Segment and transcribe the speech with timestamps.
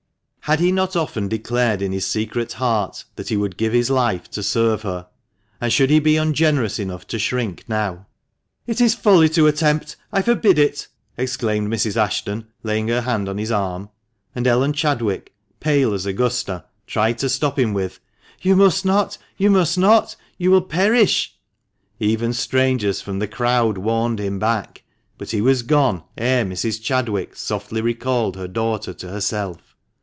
[0.45, 4.29] Had he not often declared in his secret heart that he would give his life
[4.31, 5.07] to serve her?—
[5.61, 8.05] and should he be ungenerous enough to shrink now?"
[8.67, 9.95] It is folly to attempt.
[10.11, 11.95] I forbid it!" exclaimed Mrs.
[11.95, 13.91] Ashton, laying her hand on his arm.
[14.35, 18.01] And Ellen Chadwick, pale as Augusta, tried to stop him with—
[18.41, 19.17] "You must not!
[19.37, 20.17] you must not!
[20.37, 21.33] You will perish!"
[21.99, 24.83] Even strangers from the crowd warned him back.
[25.17, 26.81] But he was gone ere Mrs.
[26.83, 29.77] Chadwick softly recalled her daughter to herself.